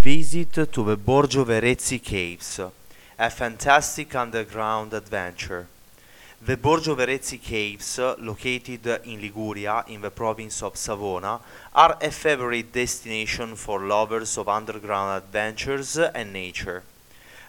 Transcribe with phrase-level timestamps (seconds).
[0.00, 2.60] Visit to the Borgio Verezzi Caves,
[3.18, 5.66] a fantastic underground adventure.
[6.40, 11.40] The Borgio Verezzi Caves, located in Liguria in the province of Savona,
[11.74, 16.84] are a favorite destination for lovers of underground adventures and nature.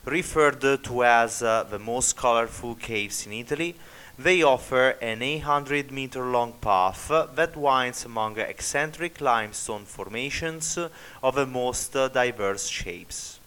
[0.06, 3.76] Referred to as uh, the most colorful caves in Italy,
[4.22, 10.78] they offer an 800 meter long path that winds among eccentric limestone formations
[11.24, 13.40] of the most diverse shapes.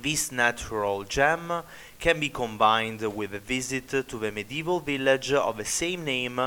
[0.00, 1.62] This natural gem
[2.00, 6.40] can be combined with a visit to the medieval village of the same name,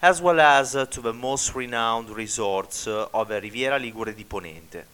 [0.00, 4.93] as well as to the most renowned resorts of the Riviera Ligure di Ponente.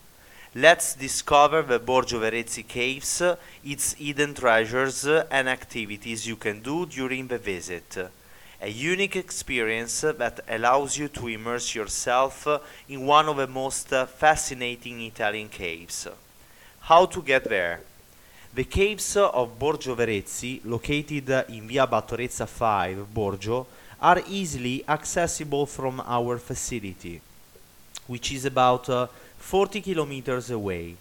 [0.56, 3.22] Let's discover the Borgio Verezzi caves,
[3.64, 7.96] its hidden treasures, and activities you can do during the visit.
[8.60, 12.48] A unique experience that allows you to immerse yourself
[12.88, 16.08] in one of the most fascinating Italian caves.
[16.80, 17.82] How to get there?
[18.52, 23.66] The caves of Borgio Verezzi, located in Via Battorezza 5, Borgio,
[24.02, 27.20] are easily accessible from our facility,
[28.08, 29.06] which is about uh,
[29.40, 30.94] 40 kilometers away.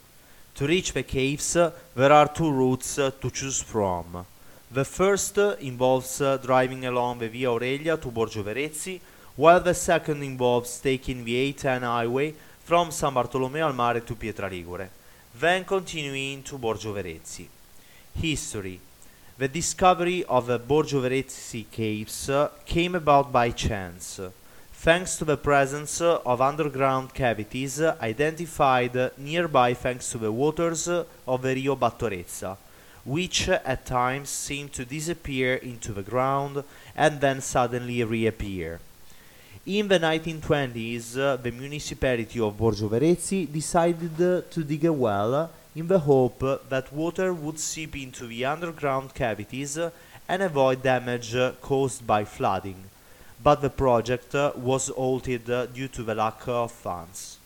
[0.56, 4.26] To reach the caves, there are two routes to choose from.
[4.72, 9.00] The first involves driving along the Via Aurelia to Borgio Verezzi,
[9.36, 14.90] while the second involves taking the A10 highway from San Bartolomeo al Mare to Pietraligure,
[15.40, 17.48] then continuing to Borgio Verezzi.
[18.16, 18.80] History
[19.38, 22.30] The discovery of the Borgio Verezzi caves
[22.66, 24.20] came about by chance
[24.82, 31.54] thanks to the presence of underground cavities identified nearby thanks to the waters of the
[31.54, 32.56] Rio Battorezza,
[33.04, 36.64] which at times seem to disappear into the ground
[36.96, 38.80] and then suddenly reappear.
[39.66, 44.18] In the 1920s, the municipality of Borgio Verezzi decided
[44.50, 49.78] to dig a well in the hope that water would seep into the underground cavities
[50.30, 52.82] and avoid damage caused by flooding
[53.42, 57.38] but the project uh, was halted uh, due to the lack of funds.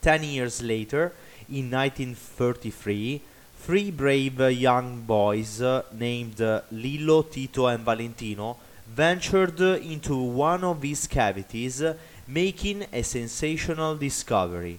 [0.00, 1.12] Ten years later,
[1.48, 3.20] in 1933,
[3.58, 5.62] three brave uh, young boys
[5.92, 6.40] named
[6.70, 8.56] Lillo, Tito, and Valentino
[8.88, 11.82] ventured into one of these cavities,
[12.26, 14.78] making a sensational discovery.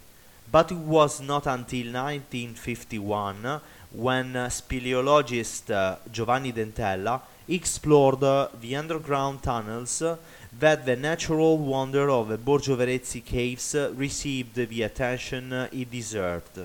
[0.51, 3.59] But it was not until 1951 uh,
[3.91, 10.17] when speleologist Giovanni Dentella explored the underground tunnels uh,
[10.59, 15.89] that the natural wonder of the Borgio Verezzi caves uh, received the attention uh, it
[15.91, 16.59] deserved.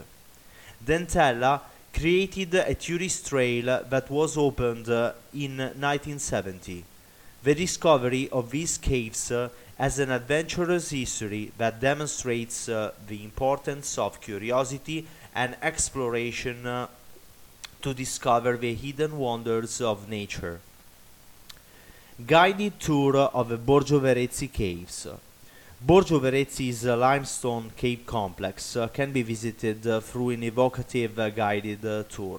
[0.84, 1.60] Dentella
[1.94, 4.88] created a tourist trail that was opened
[5.34, 6.84] in 1970.
[7.42, 9.30] The discovery of these caves
[9.82, 16.86] has an adventurous history that demonstrates uh, the importance of curiosity and exploration uh,
[17.80, 20.60] to discover the hidden wonders of nature.
[22.26, 25.08] Guided tour of the Borgio Verezzi caves.
[25.84, 31.84] Borgio Verezzi's limestone cave complex uh, can be visited uh, through an evocative uh, guided
[31.86, 32.38] uh, tour.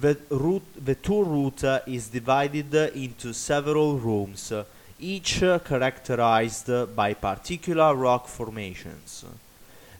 [0.00, 4.64] The, route, the tour route uh, is divided into several rooms, uh,
[5.00, 9.24] each characterized by particular rock formations.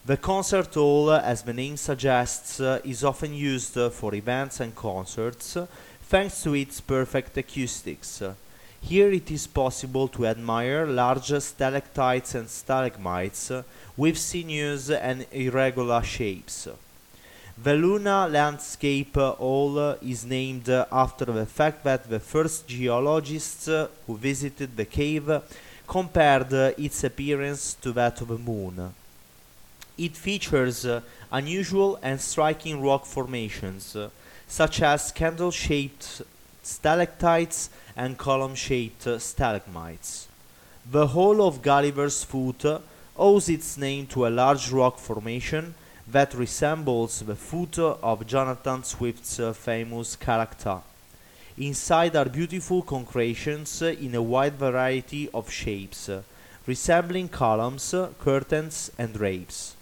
[0.05, 5.57] The concert hall, as the name suggests, is often used for events and concerts
[6.03, 8.23] thanks to its perfect acoustics.
[8.81, 13.51] Here it is possible to admire large stalactites and stalagmites
[13.97, 16.67] with sinuous and irregular shapes.
[17.57, 24.75] The Luna Landscape Hall is named after the fact that the first geologists who visited
[24.75, 25.41] the cave
[25.87, 28.93] compared its appearance to that of the moon.
[29.97, 30.85] It features
[31.31, 33.95] unusual and striking rock formations,
[34.47, 36.21] such as candle shaped
[36.65, 40.27] stalactites and column shaped stalagmites.
[40.89, 42.65] The Hall of Gulliver's Foot
[43.17, 45.75] owes its name to a large rock formation
[46.07, 50.79] that resembles the foot of Jonathan Swift's famous character.
[51.57, 56.09] Inside are beautiful concretions in a wide variety of shapes,
[56.67, 59.75] resembling columns, curtains, and drapes.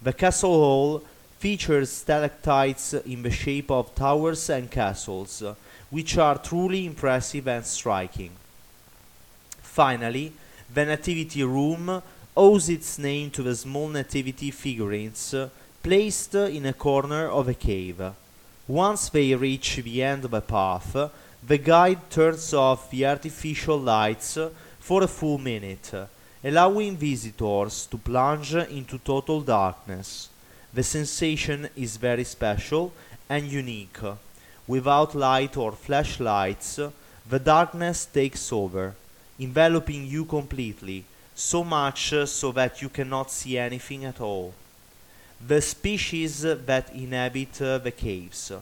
[0.00, 1.02] The Castle Hall
[1.38, 5.42] features stalactites in the shape of towers and castles,
[5.90, 8.30] which are truly impressive and striking.
[9.62, 10.32] Finally,
[10.72, 12.02] the Nativity Room
[12.36, 15.48] owes its name to the small nativity figurines uh,
[15.82, 18.00] placed in a corner of a cave.
[18.68, 20.96] Once they reach the end of the path,
[21.46, 24.38] the guide turns off the artificial lights
[24.78, 25.92] for a full minute,
[26.44, 30.28] allowing visitors to plunge into total darkness.
[30.72, 32.92] The sensation is very special
[33.28, 33.98] and unique.
[34.70, 36.78] Without light or flashlights,
[37.28, 38.94] the darkness takes over,
[39.36, 44.54] enveloping you completely, so much uh, so that you cannot see anything at all.
[45.44, 48.52] The species that inhabit uh, the caves.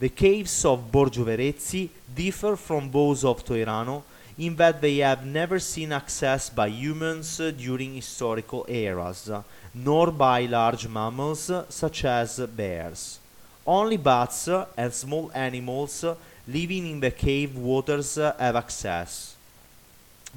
[0.00, 4.02] The caves of Borgio Verezzi differ from those of Toirano
[4.36, 9.30] in that they have never seen access by humans uh, during historical eras,
[9.72, 13.20] nor by large mammals such as bears.
[13.66, 16.04] Only bats and small animals
[16.48, 19.36] living in the cave waters have access.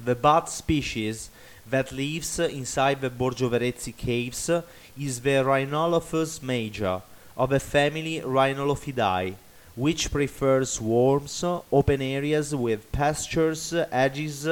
[0.02, 1.30] The bat species
[1.68, 4.50] that lives inside the Borgio Verezzi caves
[4.98, 7.00] is the Rhinolophus major
[7.36, 9.34] of the family Rhinolophidae,
[9.74, 11.26] which prefers warm,
[11.72, 14.46] open areas with pastures, edges,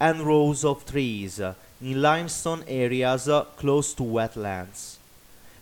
[0.00, 1.40] and rows of trees
[1.82, 4.96] in limestone areas close to wetlands.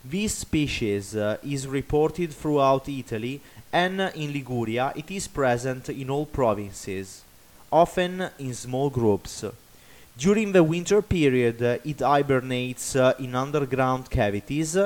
[0.05, 3.41] This species uh, is reported throughout Italy
[3.73, 7.23] and in Liguria it is present in all provinces,
[7.71, 9.45] often in small groups.
[10.19, 14.77] During the winter period uh, it hibernates uh, in underground cavities,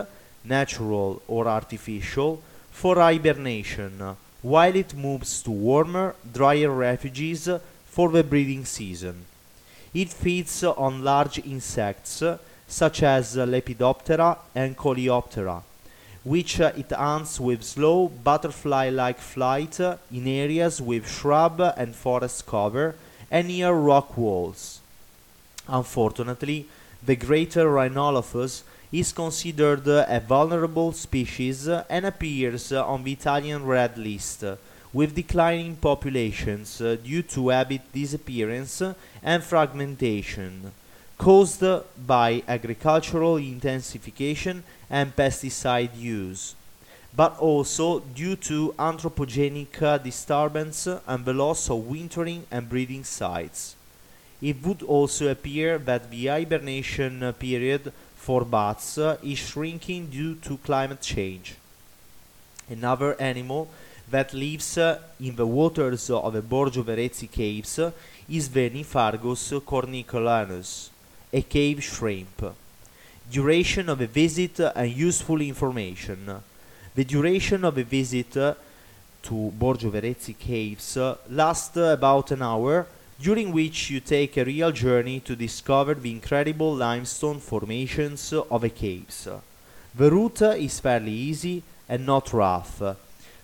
[0.45, 7.49] natural or artificial, for hibernation, while it moves to warmer, drier refuges
[7.87, 9.25] for the breeding season.
[9.95, 12.23] It feeds on large insects
[12.69, 15.63] such as uh, Lepidoptera and Coleoptera,
[16.25, 22.47] which uh, it hunts with slow butterfly-like flight uh, in areas with shrub and forest
[22.47, 22.95] cover
[23.31, 24.81] and near rock walls.
[25.69, 26.67] Unfortunately,
[27.05, 34.45] the greater Rhinolophus is considered a vulnerable species and appears on the Italian Red List,
[34.93, 38.81] with declining populations due to habit disappearance
[39.23, 40.73] and fragmentation,
[41.19, 41.65] caused
[42.07, 46.55] by agricultural intensification and pesticide use,
[47.15, 53.75] but also due to anthropogenic disturbance and the loss of wintering and breeding sites.
[54.43, 61.01] It would also appear that the hibernation period for bats is shrinking due to climate
[61.01, 61.55] change.
[62.69, 63.71] Another animal
[64.11, 67.79] that lives in the waters of the Borgio Verezzi caves
[68.29, 70.91] is the cornicolanus,
[71.32, 72.55] a cave shrimp.
[73.31, 76.43] Duration of a visit and useful information.
[76.94, 80.96] The duration of a visit to Borgio Verezzi caves
[81.28, 82.87] lasts about an hour
[83.20, 88.70] during which you take a real journey to discover the incredible limestone formations of the
[88.70, 89.26] caves.
[89.94, 92.82] The route is fairly easy and not rough,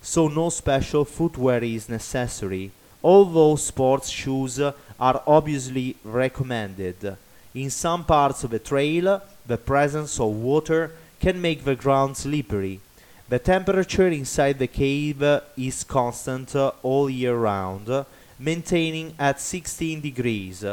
[0.01, 2.71] so no special footwear is necessary,
[3.03, 7.17] although sports shoes are obviously recommended.
[7.55, 12.81] In some parts of the trail, the presence of water can make the ground slippery.
[13.29, 15.23] The temperature inside the cave
[15.57, 18.07] is constant all year round,
[18.39, 20.65] maintaining at 16 degrees,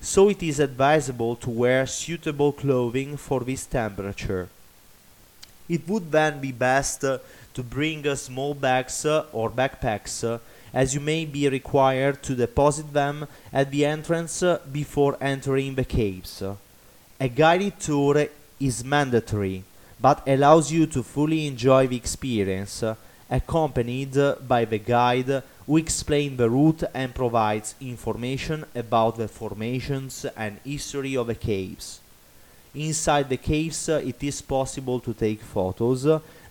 [0.00, 4.48] so it is advisable to wear suitable clothing for this temperature.
[5.68, 10.40] It would then be best to bring small bags or backpacks,
[10.72, 14.42] as you may be required to deposit them at the entrance
[14.72, 16.42] before entering the caves.
[17.20, 18.26] A guided tour
[18.60, 19.64] is mandatory,
[20.00, 22.84] but allows you to fully enjoy the experience,
[23.30, 30.58] accompanied by the guide who explains the route and provides information about the formations and
[30.64, 32.00] history of the caves.
[32.74, 36.06] Inside the caves it is possible to take photos,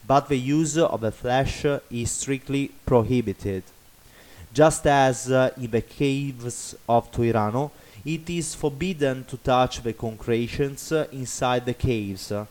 [0.05, 3.63] but the use of a flash is strictly prohibited.
[4.57, 7.69] Just as uh, in the caves of Toirano,
[8.03, 12.47] it is forbidden to touch the concretions uh, inside the caves, uh,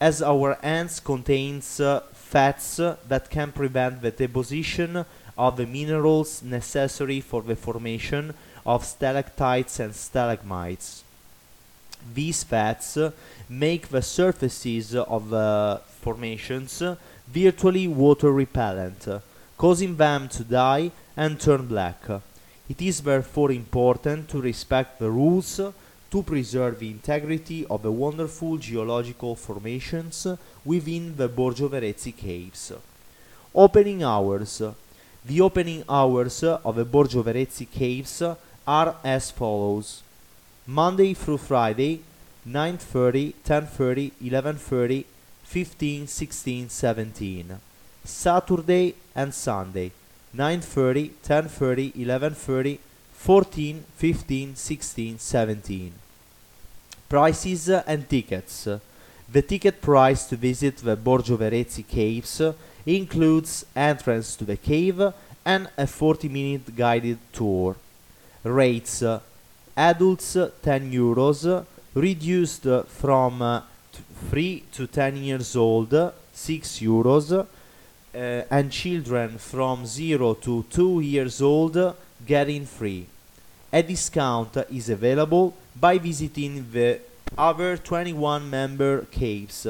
[0.00, 5.04] as our hands contains uh, fats uh, that can prevent the deposition
[5.38, 8.34] of the minerals necessary for the formation
[8.66, 11.04] of stalactites and stalagmites.
[12.12, 12.98] These fats
[13.48, 16.82] make the surfaces of the formations
[17.28, 19.06] virtually water repellent,
[19.56, 22.02] causing them to die and turn black.
[22.68, 25.60] It is therefore important to respect the rules
[26.10, 30.26] to preserve the integrity of the wonderful geological formations
[30.64, 32.72] within the Borgio Verezzi caves.
[33.54, 34.62] Opening hours.
[35.24, 38.22] The opening hours of the Borgio Verezzi caves
[38.66, 40.02] are as follows.
[40.66, 42.00] Monday through Friday,
[42.48, 45.04] 9.30, 10.30, 11.30,
[45.42, 47.60] 15, 16, 17.
[48.04, 49.90] Saturday and Sunday,
[50.36, 52.78] 9.30, 10.30, 11.30,
[53.12, 55.92] 14, 15, 16, 17.
[57.08, 58.68] Prices and tickets.
[59.32, 62.42] The ticket price to visit the Borgio Verezzi caves
[62.84, 65.00] includes entrance to the cave
[65.44, 67.76] and a 40 minute guided tour.
[68.42, 69.02] Rates
[69.76, 73.62] adults 10 euros, reduced from uh,
[74.30, 77.46] 3 to 10 years old 6 euros,
[78.14, 83.04] Uh, and children from 0 to 2 years old getting free.
[83.72, 87.00] A discount is available by visiting the
[87.36, 89.66] other 21 member caves,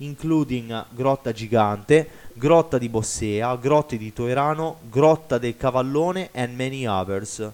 [0.00, 7.50] including Grotta Gigante, Grotta di Bossea, Grotte di Toirano, Grotta del Cavallone, and many others.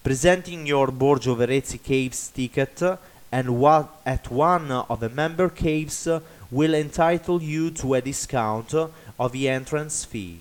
[0.00, 2.96] Presenting your Borgio Verezzi Caves ticket
[3.32, 3.48] and
[4.04, 6.08] at one of the member caves
[6.50, 10.40] will entitle you to a discount of the entrance fee.